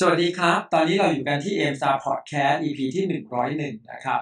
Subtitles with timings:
[0.00, 3.04] สวัสดีครับ ตอนนี้เราอยู่กันที่ m s t a r Podcast EP ที่
[3.48, 4.20] 101 นะครับ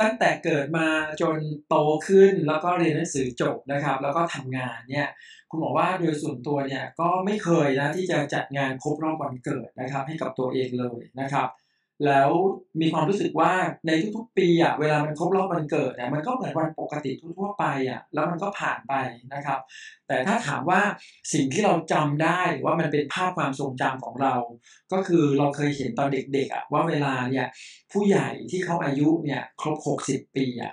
[0.00, 0.88] ตั้งแต่เกิดมา
[1.20, 1.38] จน
[1.68, 1.76] โต
[2.08, 5.08] ขึ้นแล้วก็เรียนหนังสือจบนะครับ แล้วก็ทำงานเนี่ย
[5.50, 11.48] คุณบอกว่าโดยส่วนตัวเนี่ยก็ไม่เคยนะที่จะจัดงานครบรอบวันเกิดนะครับ ให้กับตัวเองเลยนะครับ
[12.06, 12.30] แล้ว
[12.80, 13.52] มีความรู้สึกว่า
[13.86, 18.94] ในทุกๆ ปีอะเวลามันครบรอบวันเกิดเนี่ยมันก็เหมือนวันปกติทั่วๆไปอะแล้วมันก็ผ่านไป
[19.34, 19.60] นะครับ
[20.08, 20.80] แต่ถ้าถามว่า
[21.32, 24.34] สิ่งที่เราจำได้หรือว่ามันเป็นภาพความทรงจำของเรา
[24.92, 27.46] ก็คือเราเคยเห็นตอนเด็กๆอะว่าเวลาเนี่ย
[27.92, 30.72] ผู้ใหญ่ที่เขาอายุเนี่ยครบ 60 ปีอะ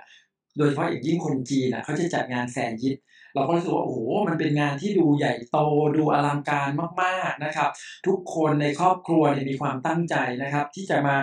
[0.58, 2.96] โดยเฉพาะอย่างยิ่งคนจีนอะเขาจะจัดงานแสนยิต
[3.34, 5.58] เราก็รู้สึกว่าโอ้โหมันเป็นงานที่ดูใหญ่โต
[5.96, 6.68] ดูอลังการ
[7.02, 7.70] มากๆนะครับ
[8.06, 11.16] ทุกคนในครอบครัวเนี่ยมีความตั้งใจนะครับ ที่จะมา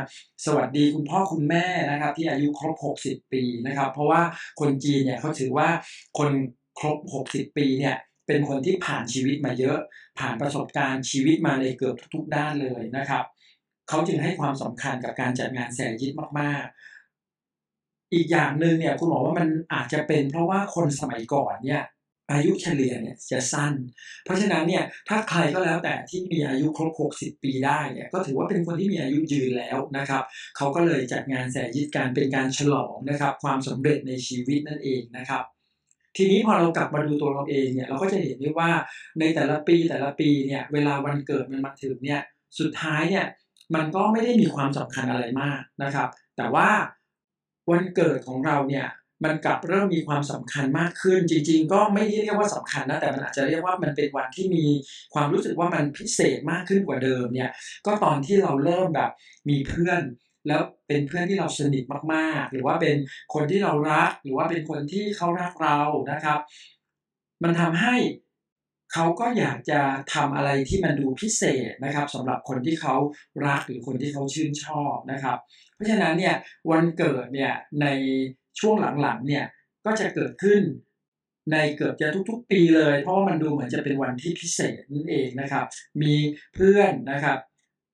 [0.45, 4.21] สวัสดีคุณพ่อคุณแม่นะครับ ที่อายุครบ 60 ปีนะครับ เพราะว่า
[4.59, 5.69] คนจีนเนี่ยเขาถือว่า
[6.19, 6.31] คน
[6.79, 6.97] ครบ
[7.29, 7.95] 60 ปีเนี่ย
[8.27, 9.77] เป็นคนที่ผ่านชีวิตมาเยอะ
[10.19, 13.23] ผ่านประสบการณ์ชีวิตมาในเกือบทุกๆด้านเลยนะครับ
[13.89, 21.83] เขาจึงให้ความสำคัญกับการจัดงานแสนยิตมาก ๆ อีกอย่างหนึ่งเนี่ยคุณบอกว่ามันอาจจะเป็นเพราะว่าคนสมัยก่อนเนี่ย
[22.31, 23.73] อายุเฉลี่ยเนี่ยจะสั้น
[24.23, 30.23] เพราะฉะนั้นเนี่ยถ้าใครก็แล้วแต่ที่มีอายุครบ 60 ปีได้เนี่ยก็ถือว่าเป็นคนที่มีอายุยืนแล้วนะครับ
[30.57, 35.43] เขาก็เลยจัดงานแสยิตการเป็นการฉลองนะครับความสำเร็จในชีวิตนั่นเองนะครับ
[36.17, 38.71] ทีนี้พอเรากลับมาดูตัวเราเองเนี่ยเราก็จะเห็นได้ว่า
[39.19, 42.21] ในแต่ละปีแต่ละปีเนี่ยเวลาวันเกิดมันมาถึงเนี่ย
[42.59, 43.25] สุดท้ายเนี่ย
[43.75, 46.69] มันก็ไม่ได้มีความสำคัญอะไรมากนะครับ แต่ว่า
[47.71, 48.85] วันเกิดของเราเนี่ย
[49.23, 54.65] มันกลับเริ่มมีความสำคัญมากขึ้น จริง ๆ ก็ไม่ได้เรียกว่าสำคัญนะแต่มันอาจจะเรียกว่ามันเป็นวันที่มี
[55.13, 57.51] ความรู้สึกว่ามันพิเศษมากขึ้นกว่าเดิมเนี่ย
[57.85, 59.11] ก็ตอนที่เราเริ่มแบบ
[59.49, 60.01] มีเพื่อน
[60.47, 62.95] แล้วเป็นเพื่อนที่เราสนิทมากๆ หรือว่าเป็น
[63.33, 65.79] คนที่เรารัก หรือว่าเป็นคนที่เขารักเรา
[66.11, 66.39] นะครับ
[67.43, 67.95] มันทำให้
[68.93, 69.79] เขาก็อยากจะ
[70.13, 72.95] ทำอะไรที่มันดูพิเศษนะครับสำหรับคนที่เขา
[73.47, 75.37] รักหรือคนที่เขาชื่นชอบนะครับ
[75.73, 76.35] เพราะฉะนั้นเนี่ย
[76.71, 77.87] วันเกิดเนี่ยใน
[78.61, 79.45] ช่วงหลังๆเนี่ย
[79.85, 80.61] ก็จะเกิดขึ้น
[81.51, 85.65] ในเกือบจะทุกๆ ปีเลย เพราะว่ามันดูเหมือนจะเป็นวันที่พิเศษนั่นเองนะครับ
[86.01, 86.13] มี
[86.55, 87.39] เพื่อนนะครับ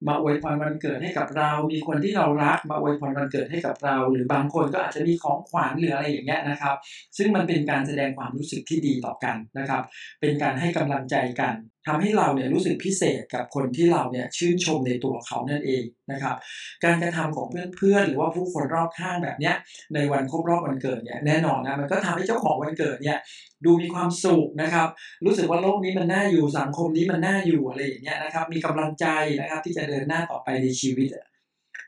[0.08, 6.76] มาอวยพรวันเกิดให้กับเรา มีคนที่เรารักมาอวยพรวันเกิดให้กับเรา หรือบางคนก็อาจจะมีของขวัญหรืออะไรอย่างเงี้ยนะครับ
[7.18, 9.84] ซึ่งมันเป็นการแสดงความรู้สึกที่ดีต่อกันนะครับ
[10.22, 11.54] เป็นการให้กำลังใจกัน
[11.88, 16.36] ทำให้เราเนี่ยรู้สึกพิเศษกับคนที่เราเนี่ยชื่นชมในตัวเขานั่นเองนะครับ
[16.84, 17.48] การกระทำของ
[17.78, 19.56] เพื่อนๆ หรือว่าผู้คนรอบข้างแบบเนี้ย
[19.94, 23.18] ในวันครบรอบวันเกิดเนี่ยแน่นอนนะมันก็ทำให้เจ้าของวันเกิดเนี่ย
[23.66, 24.88] ดูมีความสุขนะครับ
[25.26, 29.06] รู้สึกว่าโลกนี้มันน่าอยู่สังคมนี้มันน่าอยู่อะไรอย่างเงี้ยนะครับ มีกำลังใจ
[29.40, 31.08] นะครับที่จะเดินหน้าต่อไปในชีวิต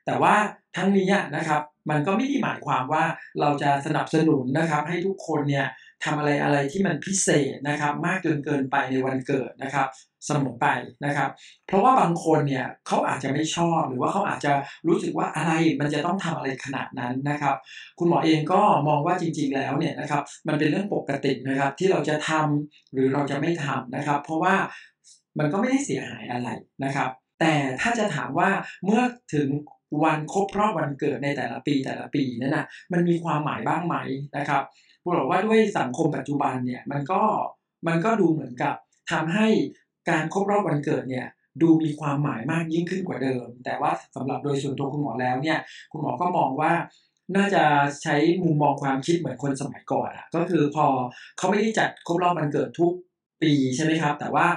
[0.06, 0.36] แต่ว่า
[0.78, 3.04] ทั้งนี้นะครับมันก็ไม่ได้หมายความว่า
[3.40, 5.68] เราจะสนับสนุนนะครับให้ทุกคนเนี่ย
[6.06, 9.88] ทำอะไรอะไรที่มันพิเศษนะครับ มากจนเกินไปในวันเกิดนะครับ
[10.26, 10.68] เสมอไป
[11.06, 11.30] นะครับ
[11.68, 14.54] เพราะว่าบางคนเนี่ยเขาอาจจะไม่ชอบหรือว่าเขาอาจจะ
[14.88, 17.56] รู้สึกว่าอะไรมันจะต้องทำอะไรขนาดนั้นนะครับ
[18.00, 24.56] คุณหมอเองก็มองว่าจริง ๆ แล้วเนี่ยนะครับ มันเป็นเรื่องปกตินะครับ ที่เราจะทำหรือเราจะไม่ทำนะครับ เพราะว่า
[25.40, 26.50] มันก็ไม่ได้เสียหายอะไร
[26.84, 27.10] นะครับ
[27.40, 28.50] แต่ถ้าจะถามว่า
[28.86, 29.02] เมื่อ
[29.34, 29.48] ถึง
[30.04, 33.96] วันครบรอบวันเกิดในแต่ละปีแต่ละปีนั่นนะมันมีความหมายบ้างไหม
[34.38, 34.64] นะครับ
[35.08, 37.22] พูดบอกว่าด้วยสังคมปัจจุบันเนี่ยมันก็
[37.88, 38.76] มันก็ดูเหมือนกับ
[39.12, 39.48] ทำให้
[40.10, 41.28] การครบรอบวันเกิดเนี่ย
[41.62, 45.60] ดูมีความหมายมากยิ่งขึ้นกว่าเดิม แต่ว่าสำหรับโดยส่วนตัวคุณหมอแล้วเนี่ย
[45.92, 46.72] คุณหมอก็มองว่า
[47.36, 47.64] น่าจะ
[48.04, 50.86] ใช้มุมมองความคิดเหมือนคนสมัยก่อนอะก็คือพอ
[51.38, 52.94] เขาไม่ได้จัดครบรอบวันเกิดทุก
[53.44, 54.48] ปีใช่ไหมครับ แต่ว่า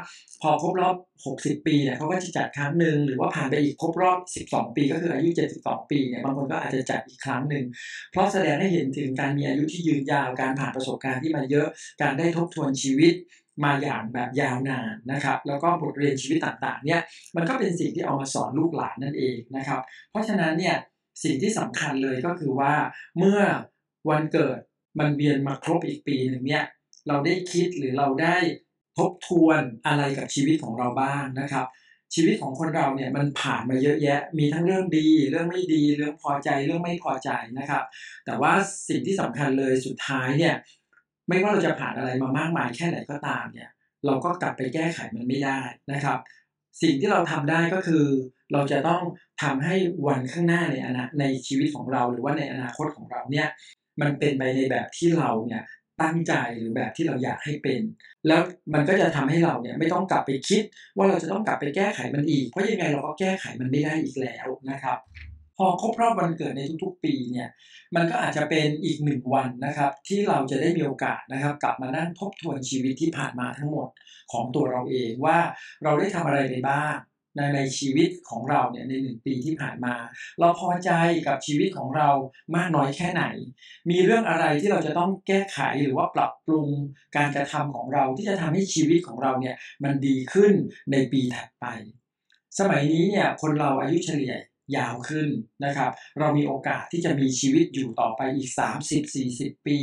[0.42, 0.96] พอครบรอบ
[1.26, 4.18] 60 ปีเนี่ยเขาก็จะจัดครั้งหนึ่งหรือว่าผ่านไปอีกครบรอบ
[4.50, 5.30] 12 ปี ก็คืออายุ
[5.60, 7.64] 72 ปีเนี่ยบางคนก็อาจจะจัดอีกครั้งหนึ่ง
[8.12, 11.68] เพราะแสดงให้เห็นถึงการมีอายุที่ยืนยาวการผ่านประสบการณ์ที่มาเยอะ
[12.02, 13.14] การได้ทบทวนชีวิต
[13.64, 17.00] มาอย่างแบบยาวนานนะครับ แล้วก็บทเรียนชีวิตต่างๆเนี่ย
[17.36, 19.80] มันก็เป็นสิ่งที่เอามาสอนลูกหลานนั่นเองนะครับ
[20.10, 20.76] เพราะฉะนั้นเนี่ย
[21.24, 22.74] สิ่งที่สำคัญเลยก็คือว่า
[23.18, 23.41] เมื่อ
[24.10, 24.58] วันเกิด
[24.98, 26.64] มันเวียนมาครบอีกปีหนึ่งเนี่ย
[27.08, 28.36] เราได้คิดหรือเราได้
[28.99, 31.67] ทบทวนอะไรกับชีวิตของเราบ้างนะครับ
[32.15, 37.84] ชีวิตของคนเราเนี่ยมันผ่านมาเยอะแยะ มีทั้งเรื่องดี เรื่องไม่ดีเรื่องพอใจเรื่องไม่พอใจนะครับ
[38.27, 38.53] แต่ว่า
[38.89, 40.54] สิ่งที่สำคัญเลยสุดท้ายเนี่ย
[41.28, 43.71] ไม่ว่าเราจะผ่านอะไรมามากมายแค่ไหนก็ตามเนี่ย
[44.07, 45.60] เราก็กลับไปแก้ไขมันไม่ได้
[45.93, 46.19] นะครับ
[46.83, 48.04] สิ่งที่เราทำได้ก็คือ
[48.53, 49.03] เราจะต้อง
[49.43, 49.75] ทำให้
[50.07, 53.48] วันข้างหน้าในอนาในชีวิตของเรา หรือว่าในอนาคตของเราเนี่ย
[54.01, 55.63] มันเป็นไปในแบบที่เราเนี่ย
[56.02, 57.80] ตั้งใจหรือแบบที่เราอยากให้เป็น
[58.26, 58.41] แล้ว
[58.74, 60.62] มันก็จะทำให้เราเนี่ยไม่ต้องกลับไปคิด
[60.97, 64.98] ว่าเราจะต้องกลับไปแก้ไขมันอีก เพราะยังไงเราก็แก้ไขมันไม่ได้อีกแล้วนะครับ
[65.56, 67.48] พอครบรอบวันเกิดในทุกๆ ปีเนี่ย
[67.94, 73.88] มันก็อาจจะเป็นอีกหนึ่งวันนะครับ ที่เราจะได้มีโอกาสนะครับ กลับมานั่งทบทวนชีวิตที่ผ่านมาทั้งหมด
[74.32, 75.38] ของตัวเราเองว่า
[75.84, 76.97] เราได้ทำอะไรไปบ้าง
[77.36, 79.94] ในในชีวิตของเราเนี่ยในหนึ่งปีที่ผ่านมา
[80.41, 80.91] เราพอใจ
[81.27, 82.09] กับชีวิตของเรา
[82.56, 83.24] มากน้อยแค่ไหน
[83.91, 86.68] มีเรื่องอะไรที่เราจะต้องแก้ไขหรือว่าปรับปรุง
[87.16, 90.53] การกระทำของเราที่จะทำให้ชีวิตของเราเนี่ยมันดีขึ้น
[90.92, 91.66] ในปีถัดไป
[92.59, 94.34] สมัยนี้เนี่ยคนเราอายุเฉลี่ย
[94.76, 95.28] ยาวขึ้น
[95.65, 98.50] นะครับ เรามีโอกาสที่จะมีชีวิตอยู่ต่อไปอีก
[99.09, 99.78] 30-40 ปี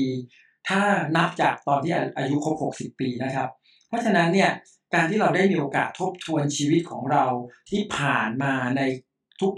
[0.69, 0.81] ถ้า
[1.15, 3.49] นับจากตอนที่อายุครบ 60 ปีนะครับ
[3.87, 4.51] เพราะฉะนั้นเนี่ย
[4.93, 7.25] การที่เราได้มีโอกาสทบทวนชีวิตของเรา
[7.69, 8.81] ที่ผ่านมาใน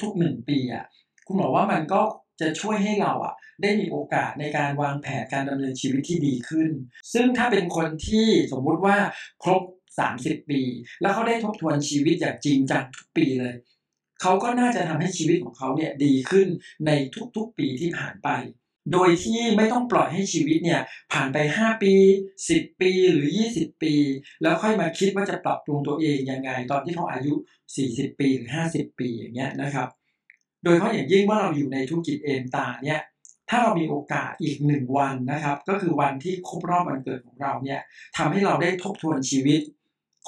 [0.02, 0.86] ทุกๆหนึ่งปีอะ
[1.28, 2.02] คุณบอกว่ามันก็
[2.42, 6.70] จะช่วยให้เราอะได้มีโอกาสในการวางแผนการดำเนินชีวิตที่ดีขึ้น
[7.14, 8.98] ซึ่งถ้าเป็นคนที่สมมุติว่า
[9.44, 9.64] ครบ
[10.08, 10.62] 30 ปี
[11.02, 13.54] แล้วเขาได้ทบทวนชีวิตอย่างจริงจังทุกปีเลย
[14.22, 16.48] เขาก็น่าจะทำให้ชีวิตของเขาเนี่ยดีขึ้น
[16.88, 16.92] ใน
[17.36, 18.30] ทุกๆปีที่ผ่านไป
[18.94, 20.82] โดยที่ไม่ต้องปล่อยให้ชีวิตเนี่ย
[21.12, 21.94] ผ่านไป 5 ปี
[22.38, 23.94] 10 ปีหรือ 20 ปี
[24.42, 27.34] แล้วค่อยมาคิดว่าจะปรับปรุงตัวเองยังไง ตอนที่เขาอายุ
[27.78, 29.88] 40 ปีหรือ 50 ปีอย่างเงี้ยนะครับ
[30.64, 33.02] โดยเฉพาะอย่างยิ่งว่าเราอยู่ในธุรกิจเอ็นตาเนี่ย
[33.50, 37.82] ถ้าเรามีโอกาสอีกหนึ่งวันนะครับ ก็คือวันที่ครบรอบวันเกิดของเราเนี่ย
[38.18, 39.62] ทำให้เราได้ทบทวนชีวิต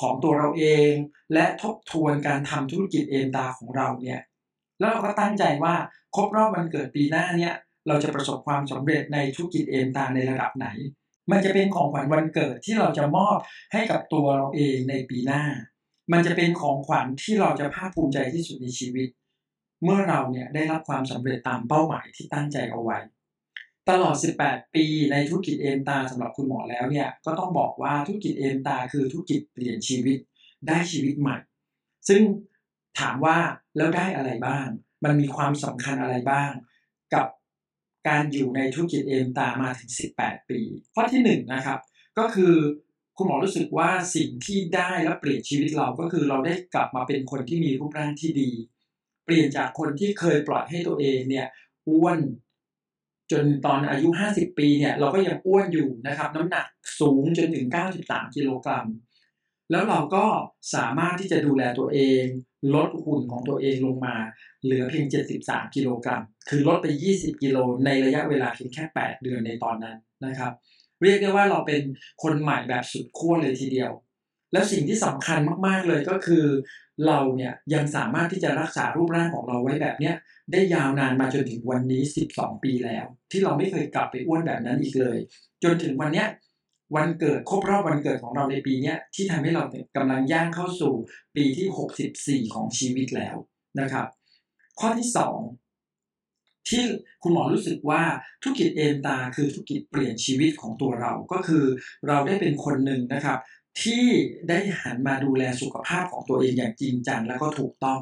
[0.01, 0.91] ของตัวเราเอง
[1.33, 4.19] และทบทวนการทำธุรกิจเอ็นตาของเราเนี่ย
[4.79, 5.75] แล้วเราก็ตั้งใจว่า
[6.15, 7.53] ครบรอบวันเกิดปีหน้าเนี่ย
[7.87, 10.67] เราจะประสบความสำเร็จในธุรกิจเอ็นตาในระดับไหน
[11.31, 13.37] มันจะเป็นของขวัญวันเกิดที่เราจะมอบ
[13.73, 15.43] ให้กับตัวเราเองในปีหน้า
[16.11, 19.09] มันจะเป็นของขวัญที่เราจะภาคภูมิใจที่สุดในชีวิต
[19.83, 22.99] เมื่อเราเนี่ยได้รับความสำเร็จตามเป้าหมายที่ตั้งใจเอาไว้
[23.89, 30.17] ตลอด 18 ปีในธุรกิจเอ็นตาสำหรับคุณหมอแล้วเนี่ยก็ต้องบอกว่าธุรกิจเอ็นตาคือธุรกิจเปลี่ยนชีวิต
[30.67, 31.37] ได้ชีวิตใหม่
[32.09, 32.21] ซึ่ง
[32.99, 33.37] ถามว่า
[33.77, 34.67] แล้วได้อะไรบ้าง
[35.03, 36.51] มันมีความสำคัญอะไรบ้าง
[37.13, 37.25] กับ
[38.07, 40.59] การอยู่ในธุรกิจเอ็นตามาถึง 18 ปี
[40.93, 41.79] ข้อที่1นนะครับ
[42.19, 42.55] ก็คือ
[43.17, 48.51] คุณหมอรู้สึกว่าสิ่งที่ได้และเปลี่ยนชีวิตเราก็คือเราได้กลับมาเป็นคนที่มีรูปร่างที่ดี
[49.25, 51.47] เปลี่ยนจากคนที่เคยปล่อยให้ตัวเองเนี่ย
[51.87, 52.19] อ้วน
[53.31, 56.65] จนตอนอายุ 50 ปีเนี่ยเราก็ยังอ้วนอยู่นะครับ น้ำหนัก
[56.99, 57.65] สูงจนถึง
[58.01, 58.87] 93 กิโลกรัม
[59.71, 60.25] แล้วเราก็
[60.75, 62.23] สามารถที่จะดูแลตัวเอง
[62.75, 64.15] ลดหุ่นของตัวเองลงมา
[64.63, 65.05] เหลือเพียง
[65.39, 70.51] 73 กิโลกรัม คือลดไป 20 กิโลในระยะเวลาเพียงแค่ 8 เดือนในตอนนั้นนะครับ
[71.03, 71.81] เรียกได้ว่าเราเป็น
[72.23, 73.91] คนใหม่แบบสุดขั้วเลยทีเดียว
[74.53, 76.45] แล้วสิ่งที่สำคัญมากๆเลยก็คือ
[77.07, 80.15] เราเนี่ยยังสามารถที่จะรักษารูปร่างของเราไว้แบบเนี้ย
[80.51, 82.01] ได้ยาวนานมาจนถึงวันนี้
[82.33, 85.17] 12 ปีแล้ว ที่เราไม่เคยกลับไปอ้วนแบบนั้นอีกเลย
[85.63, 86.27] จนถึงวันเนี้ย
[86.95, 89.63] วันเกิดครบรอบวันเกิดของเราในปีนี้ที่ทำให้เรา
[89.95, 90.93] กำลังย่างเข้าสู่
[91.35, 93.35] ปีที่ 64 ของชีวิตแล้ว
[93.79, 94.05] นะครับ
[94.81, 95.09] ข้อที่
[96.07, 96.83] 2ที่
[97.23, 98.03] คุณหมอรู้สึกว่า
[98.41, 101.65] ธุรกิจเอ็นตาคือธุรกิจเปลี่ยนชีวิตของตัวเราก็คือ
[102.07, 103.39] เราได้เป็นคนหนึ่งนะครับ
[103.83, 104.05] ที่
[104.49, 108.01] ได้หันมาดูแลสุขภาพของตัวเองอย่างจริงจังและก็ถูกต้อง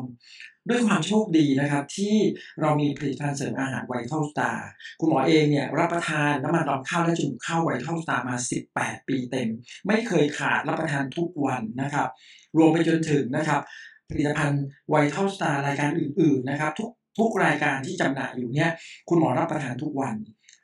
[0.69, 2.15] ด้วยความโชคดีนะครับ ที่
[2.61, 4.53] เรามีผลิตภัณฑ์เสริมอาหารไวท์เท่าตา
[4.99, 8.35] คุณหมอเองเนี่ยรับประทานน้ำมันรำข้าวและจมูกข้าวไวท์เท่าตามา
[8.71, 9.49] 18 ปีเต็ม
[9.87, 12.09] ไม่เคยขาดรับประทานทุกวันนะครับ
[12.57, 13.61] รวมไปจนถึงนะครับ
[14.09, 16.89] ผลิตภัณฑ์ Vital Star รายการอื่น ๆ นะครับ ทุก
[17.19, 18.69] ทุกรายการที่จำหน่ายอยู่เนี่ย
[19.09, 20.15] คุณหมอรับประทานทุกวัน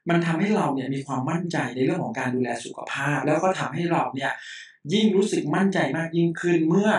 [0.09, 4.31] มันทำให้เราเนี่ยมีความมั่นใจในเรื่องของการดูแลสุขภาพ แล้วก็ทำให้เราเนี่ย
[4.93, 6.89] ยิ่งรู้สึกมั่นใจมากยิ่งขึ้นเมื่อ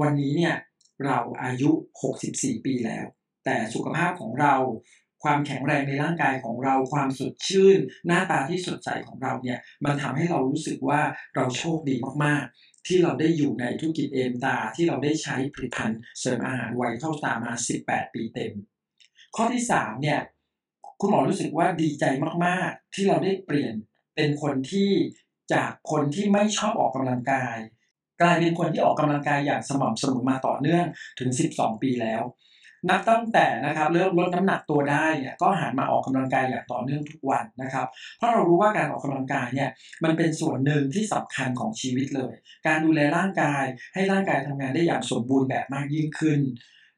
[0.00, 0.54] วันนี้เนี่ย
[1.06, 1.70] เราอายุ
[2.18, 3.06] 64 ปีแล้ว
[3.44, 4.54] แต่สุขภาพของเรา
[5.22, 11.00] ความแข็งแรงในร่างกายของเราความสดชื่น หน้าตาที่สดใสของเราเนี่ยมันทำให้เรารู้สึกว่า
[11.34, 12.44] เราโชคดีมาก
[12.86, 17.52] ที่เราได้อยู่ในธุรกิจเอมตา ที่เราได้ใช้ผลิตภัณฑ์เสริมอาหารไวเข้าตามา
[17.84, 18.52] 18 ปีเต็ม
[19.36, 20.20] ข้อที่3เนี่ย
[21.00, 22.04] คุณหมอรู้สึกว่าดีใจ
[22.44, 23.74] มากๆ ที่เราได้เปลี่ยน
[24.14, 24.90] เป็นคนที่
[25.54, 27.56] จากคนที่ไม่ชอบออกกำลังกาย
[28.20, 30.86] กลายเป็นคนที่ออกกำลังกายอย่างสม่ำเสมอมาต่อเนื่อง
[31.18, 32.22] ถึง 12 ปีแล้ว
[32.90, 37.86] นับตั้งแต่นะครับเริ่มลดน้ำหนักตัวได้เนี่ยก็หันมาออกกำลังกายอย่างต่อเนื่องทุกวันนะครับ
[38.18, 39.70] เพราะเรารู้ว่าการออกกำลังกายเนี่ย
[40.04, 42.34] มันเป็นส่วนหนึ่งที่สำคัญของชีวิตเลย
[42.66, 43.64] การดูแลร่างกาย
[43.94, 46.40] ให้ร่างกายทำงานได้อย่างสมบูรณ์แบบมากยิ่งขึ้น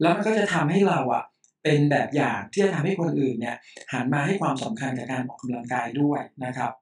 [0.02, 1.25] แล้วมันก็จะทำให้เราอะ
[1.64, 3.57] เป็นแบบอย่างที่จะทำให้คนอื่นเนี่ย
[3.92, 6.73] หันมาให้ความสำคัญกับการออกกำลังกายด้วยนะครับ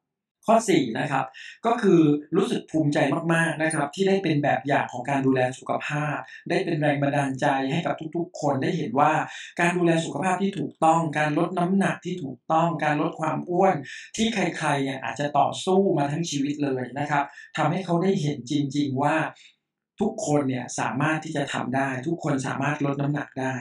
[0.46, 1.24] ข้อ4นะครับ
[1.66, 2.00] ก็คือ
[2.36, 2.98] รู้สึกภูมิใจ
[3.34, 6.16] มากๆนะครับ ที่ได้เป็นแบบอย่างของการดูแลสุขภาพ
[6.50, 9.12] ได้เป็นแรงบันดาลใจให้กับทุกๆ คนได้เห็นว่า
[9.60, 13.74] การดูแลสุขภาพที่ถูกต้อง การลดน้ำหนักที่ถูกต้อง การลดความอ้วน
[14.16, 17.24] ที่ใครๆเนี่ยอาจจะต่อสู้มาทั้งชีวิตเลยนะครับ
[17.56, 19.16] ทำให้เขาได้เห็นจริง ๆว่า
[20.00, 23.54] ทุกคนเนี่ยสามารถที่จะทำได้ ทุกคนสามารถลดน้ำหนักได้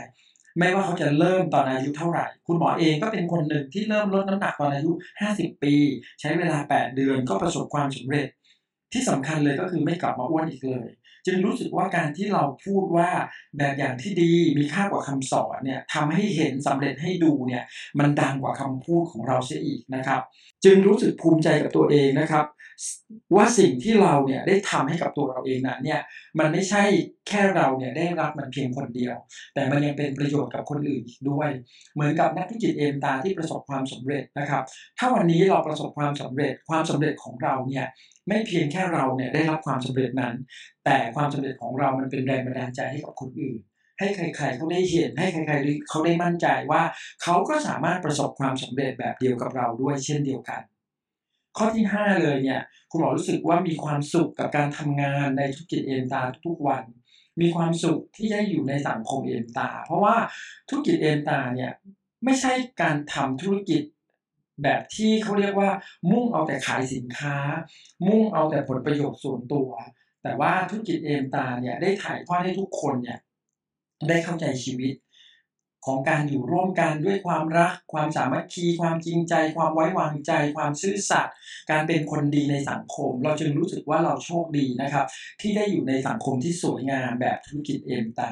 [0.57, 4.91] ไม่ว่าเขาจะเริ่มตอนอายุเท่าไหร่ คุณหมอเองก็เป็นคนหนึ่งที่เริ่มลดน้ำหนักตอนอายุ
[5.27, 5.75] 50 ปี
[6.19, 8.27] ใช้เวลา 8 เดือนก็ประสบความสำเร็จ
[8.93, 10.87] ที่สำคัญเลยก็คือไม่กลับมาอ้วนอีกเลย
[11.25, 13.09] จึงรู้สึกว่าการที่เราพูดว่า
[13.57, 17.63] แบบอย่างที่ดีมีค่ากว่าคำสอนเนี่ยทำให้เห็นสำเร็จให้ดูเนี่ย
[17.99, 20.21] มันดังกว่าคำพูดของเราเสียอีกนะครับ
[20.65, 22.45] จึงรู้สึกภูมิใจกับตัวเองนะครับ
[23.35, 26.01] ว่าสิ่งที่เราเนี่ยได้ทำให้กับตัวเราเองนั้นเนี่ย
[26.39, 26.83] มันไม่ใช่
[27.27, 29.15] แค่เราเนี่ยได้รับมันเพียงคนเดียว
[29.53, 31.49] แต่มันยังเป็นประโยชน์กับคนอื่นอีกด้วย
[31.93, 34.63] เหมือนกับนักธุรกิจเอ็มตาที่ประสบความสำเร็จนะครับ
[34.97, 37.85] ถ้าวันนี้เราประสบความสำเร็จความสำเร็จของเราเนี่ย
[38.27, 40.35] ไม่เพียงแค่เราเนี่ยได้รับความสำเร็จนั้น
[40.85, 43.59] แต่ความสำเร็จของเรามันเป็นแรงบันดาลใจให้กับคนอื่น
[43.99, 46.83] ให้ใครๆเขาได้เห็นให้ใครๆเขาได้มั่นใจว่า
[47.23, 50.61] เขาก็สามารถประสบความสำเร็จแบบเดียวกับเราด้วยเช่นเดียวกัน
[51.57, 56.83] ข้อที่ 5 เลยเนี่ยคุณหมอรู้สึกว่ามีความสุขกับการทำงานในธุรกิจเอ็นตาทุกวัน
[57.41, 60.15] มีความสุขที่ได้อยู่ในสังคมเอ็นตา เพราะว่า
[60.69, 61.71] ธุรกิจเอ็นตาเนี่ย
[62.23, 63.81] ไม่ใช่การทำธุรกิจ
[64.63, 65.71] แบบที่เขาเรียกว่า
[66.11, 67.35] มุ่งเอาแต่ขายสินค้า
[68.07, 69.69] มุ่งเอาแต่ผลประโยชน์ส่วนตัว
[70.23, 73.19] แต่ว่าธุรกิจเอ็นตาเนี่ยได้ถ่ายทอดให้ทุกคนเนี่ย
[74.09, 74.93] ได้เข้าใจชีวิต
[75.85, 81.35] ของการอยู่ร่วมกันด้วยความรัก ความสามัคคี ความจริงใจ ความไว้วางใจ ความซื่อสัตย์
[81.71, 85.05] การเป็นคนดีในสังคม เราจึงรู้สึกว่าเราโชคดีนะครับ
[85.41, 88.31] ที่ได้อยู่ในสังคมที่สวยงามแบบธุรกิจเอ็มตา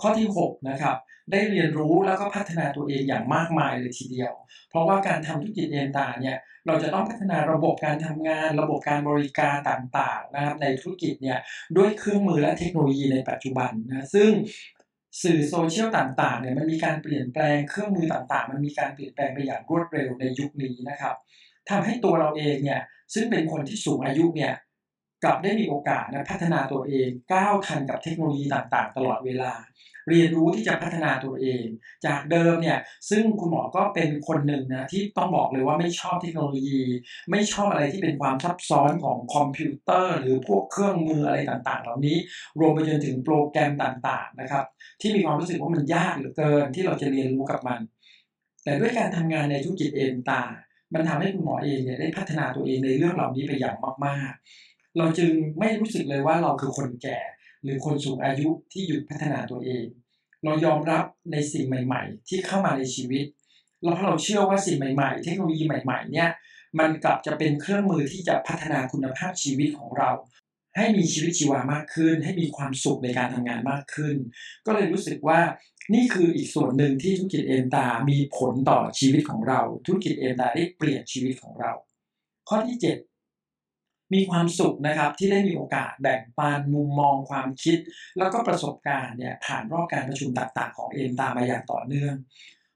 [0.00, 0.96] ข้อที่6นะครับ
[1.32, 4.32] ได้เรียนรู้แล้วก็พัฒนาตัวเองอย่างมากมายเลยทีเดียว
[4.70, 11.38] เพราะว่าการทำธุรกิจเอ็นตาเนี่ย เราจะต้องพัฒนาระบบการทำงาน ระบบการบริการต่างๆนะครับในธุรกิจเนี่ย
[11.76, 14.30] ด้วยเครื่องมือและเทคโนโลยีในปัจจุบันนะ ซึ่ง
[15.22, 21.14] สื่อโซเชียลต่างๆเนี่ยมันมีการเปลี่ยนแปลงเครื่องมือต่างๆ มันมีการเปลี่ยนแปลงไปอย่างรวดเร็วในยุคนี้นะครับ
[21.70, 22.80] ทำให้ตัวเราเองเนี่ย
[23.14, 24.54] ซึ่งเป็นคนที่สูงอายุเนี่ย
[25.24, 29.52] กลับได้มีโอกาสนะพัฒนาตัวเองก้าวทันกับเทคโนโลยีต่างๆ ตลอดเวลา
[30.08, 31.64] เรียนรู้ที่จะพัฒนาตัวเอง
[32.06, 32.78] จากเดิมเนี่ย
[33.10, 36.80] ซึ่งคุณหมอก็เป็นคนหนึ่งนะที่ต้องบอกเลยว่าไม่ชอบเทคโนโลยี
[37.30, 42.16] ไม่ชอบอะไรที่เป็นความซับซ้อนของคอมพิวเตอร์ หรือพวกเครื่องมืออะไรต่างๆ เหล่านี้
[42.60, 44.64] รวมไปจนถึงโปรแกรมต่างๆนะครับ
[45.00, 47.80] ที่มีความรู้สึกว่ามันยากเหลือเกินที่เราจะเรียนรู้กับมัน
[48.64, 50.42] แต่ด้วยการทำงานในธุรกิจเองตา
[50.94, 57.18] มันทำให้คุณหมอเองเนี่ยได้พัฒนาตัวเองในเรื่องเหล่านี้ไปอย่างมากๆ เราจึงไม่รู้สึกเลยว่าเราคือคนแก่
[57.62, 59.84] หรือคนสูงอายุที่หยุดพัฒนาตัวเอง
[60.44, 63.24] เรายอมรับในสิ่งใหม่ ๆ ที่เข้ามาในชีวิต
[63.84, 66.30] แล้วเราเชื่อว่าสิ่งใหม่ๆ เทคโนโลยีใหม่ ๆ เนี่ย
[66.78, 70.10] มันกลับจะเป็นเครื่องมือที่จะพัฒนาคุณภาพชีวิตของเรา
[70.76, 74.16] ให้มีชีวิตชีวามากขึ้น ให้มีความสุขในการทำงานมากขึ้น
[74.66, 75.40] ก็เลยรู้สึกว่า
[75.94, 81.72] นี่คืออีกส่วนหนึ่งที่ธุรกิจเอ็นตา มีผลต่อชีวิตของเรา ธุรกิจเอ็นตาได้เปลี่ยนชีวิตของเรา
[82.48, 83.17] ข้อที่ 7
[84.14, 87.78] มีความสุขนะครับที่ได้มีโอกาสแบ่งปันมุมมองความคิด
[88.18, 92.14] แล้วก็ประสบการณ์เนี่ยผ่านรอบการประชุมต่างๆ ของเอ็นตามาอย่างต่อเนื่อง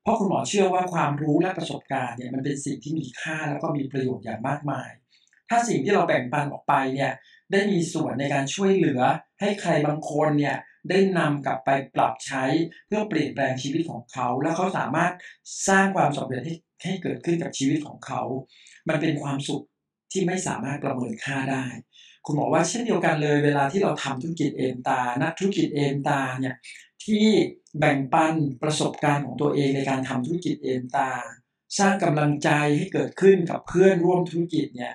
[0.03, 4.91] เพราะคุณหมอเชื่อว่าความรู้และประสบการณ์เนี่ยมันเป็นสิ่งที่มีค่าแล้วก็มีประโยชน์อย่างมากมาย
[5.49, 7.13] ถ้าสิ่งที่เราแบ่งปันออกไปเนี่ย
[7.53, 9.01] ได้มีส่วนในการช่วยเหลือ
[9.41, 10.57] ให้ใครบางคนเนี่ย
[10.91, 12.45] ได้นำกลับไปปรับใช้
[12.87, 15.13] เพื่อเปลี่ยนแปลงชีวิตของเขา แล้วเขาสามารถ
[15.69, 18.23] สร้างความสำเร็จให้ให้เกิดขึ้นกับชีวิตของเขา
[18.89, 19.65] มันเป็นความสุข
[20.13, 21.65] ที่ไม่สามารถประเมินค่าได้
[22.27, 26.55] คุณบอกว่าเช่นเดียวกันเลย เวลาที่เราทำธุรกิจเอ็นตา นักธุรกิจเอ็นตาเนี่ย
[27.05, 27.25] ที่
[27.79, 31.11] แบ่งปันประสบการณ์ของตัวเองในการทำธุรกิจเอ็นตา
[31.79, 34.95] สร้างกำลังใจให้เกิดขึ้นกับเพื่อนร่วมธุรกิจเนี่ย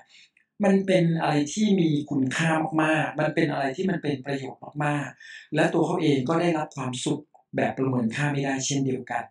[0.63, 2.51] มันเป็นอะไรที่มีคุณค่า
[2.83, 7.23] มากๆ มันเป็นอะไรที่มันเป็นประโยชน์มากๆ และตัวเขาเองก็ได้รับความสุข
[7.55, 9.23] แบบประเมินค่าไม่ได้เช่นเดียวกัน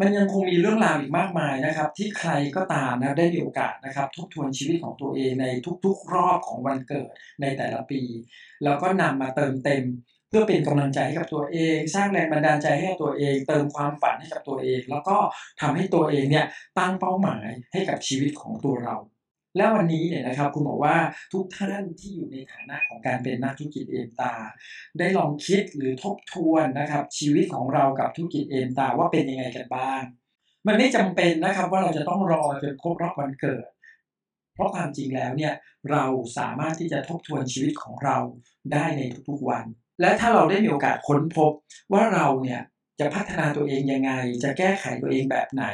[0.00, 5.46] มันยังคงมีเรื่องราวอีกมากมายนะครับ ที่ใครก็ตามนะได้มีโอกาสนะครับ ทบทวนชีวิตของตัวเองใน
[5.84, 8.00] ทุกๆ รอบของวันเกิดในแต่ละปี
[8.64, 9.84] แล้วก็นำมาเติมเต็ม
[10.28, 15.16] เพื่อเป็นกำลังใจให้กับตัวเอง สร้างแรงบันดาลใจให้กับตัวเอง เติมความฝันให้กับตัวเอง แล้วก็
[15.60, 16.46] ทำให้ตัวเองเนี่ย
[16.78, 18.96] ตั้งเป้าหมายให้กับชีวิตของตัวเรา
[19.56, 20.96] แล้ววันนี้เนี่ยนะครับคุณบอกว่า
[21.32, 24.34] ทุกท่านที่อยู่ในฐานะของการเป็นนักธุรกิจเอ็นตา
[24.98, 30.02] ได้ลองคิดหรือทบทวนนะครับชีวิตของเรากับธุรกิจเอ็นตาว่าเป็นยังไงกันบ้าง
[30.66, 33.66] มันไม่จำเป็นนะครับว่าเราจะต้องรอจนครบรอบวันเกิด
[34.54, 35.54] เพราะความจริงแล้วเนี่ย
[35.90, 36.04] เรา
[36.38, 38.16] สามารถที่จะทบทวนชีวิตของเรา
[38.72, 39.64] ได้ในทุกๆวัน
[40.00, 41.52] และถ้าเราได้มีโอกาสค้นพบ
[41.92, 42.60] ว่าเราเนี่ย
[43.00, 44.12] จะพัฒนาตัวเองยังไง
[44.44, 45.64] จะแก้ไขตัวเองแบบไหน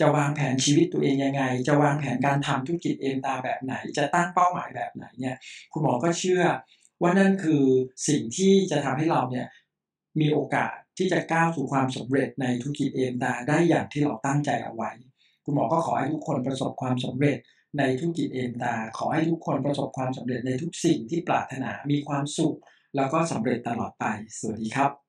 [0.00, 5.36] จะวางแผนชีวิตตัวเองยังไง จะวางแผนการทำธุรกิจเองตาแบบไหน จะตั้งเป้าหมายแบบไหนเนี่ย
[5.72, 6.42] คุณหมอก็เชื่อ
[7.02, 7.64] ว่านั่นคือ
[8.08, 9.46] สิ่งที่จะทำให้เราเนี่ย
[10.20, 14.90] มีโอกาสที่จะก้าวสู่ความสำเร็จในธุรกิจเองตาได้อย่างที่เราตั้งใจเอาไว้
[15.44, 17.38] คุณหมอก็ขอให้ทุกคนประสบความสำเร็จ
[17.78, 22.56] ในธุรกิจเองตา ขอให้ทุกคนประสบความสำเร็จในทุกสิ่งที่ปรารถนามีความสุข
[22.96, 24.04] แล้วก็สำเร็จตลอดไป
[24.38, 25.03] สวัสดีครับ